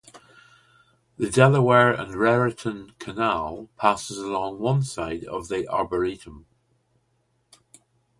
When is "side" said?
4.81-5.25